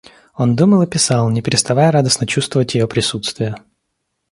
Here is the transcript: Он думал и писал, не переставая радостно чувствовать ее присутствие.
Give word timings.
Он 0.35 0.55
думал 0.55 0.81
и 0.81 0.87
писал, 0.87 1.29
не 1.29 1.43
переставая 1.43 1.91
радостно 1.91 2.25
чувствовать 2.25 2.73
ее 2.73 2.87
присутствие. 2.87 3.55